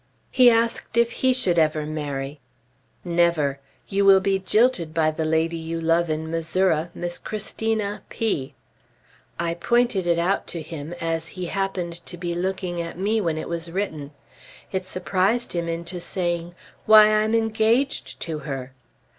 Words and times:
He 0.31 0.49
asked 0.49 0.97
if 0.97 1.11
he 1.11 1.31
should 1.31 1.59
ever 1.59 1.85
marry. 1.85 2.39
"Never. 3.05 3.59
You 3.87 4.03
will 4.03 4.19
be 4.19 4.39
jilted 4.39 4.95
by 4.95 5.11
the 5.11 5.25
lady 5.25 5.57
you 5.57 5.79
love 5.79 6.09
in 6.09 6.31
Missouri, 6.31 6.87
Miss 6.95 7.19
Christina 7.19 8.01
P." 8.09 8.55
I 9.39 9.53
pointed 9.53 10.07
it 10.07 10.17
out 10.17 10.47
to 10.47 10.61
him, 10.63 10.95
as 10.99 11.27
he 11.37 11.45
happened 11.45 12.03
to 12.07 12.17
be 12.17 12.33
looking 12.33 12.81
at 12.81 12.97
me 12.97 13.21
when 13.21 13.37
it 13.37 13.47
was 13.47 13.69
written. 13.69 14.09
It 14.71 14.87
surprised 14.87 15.53
him 15.53 15.67
into 15.69 16.01
saying, 16.01 16.55
"Why, 16.87 17.03
I'm 17.13 17.35
engaged 17.35 18.19
to 18.21 18.39
her!" 18.39 18.73